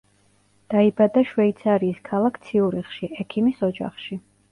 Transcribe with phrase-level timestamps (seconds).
[0.73, 4.19] დაიბადა შვეიცარიის ქალაქ ციურიხში, ექიმის ოჯახში.